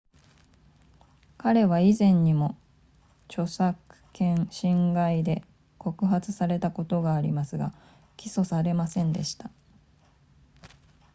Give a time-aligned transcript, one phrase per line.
[1.37, 2.57] 彼は以前にも
[3.27, 3.77] 著作
[4.13, 5.43] 権侵害で
[5.77, 7.71] 告発されたことがありますが
[8.17, 9.51] 起訴されませんでした